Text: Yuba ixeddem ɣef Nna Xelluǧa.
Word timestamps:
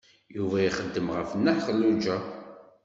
Yuba 0.35 0.57
ixeddem 0.67 1.07
ɣef 1.17 1.29
Nna 1.33 1.53
Xelluǧa. 1.65 2.17